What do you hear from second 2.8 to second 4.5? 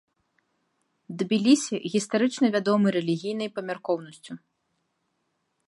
рэлігійнай памяркоўнасцю.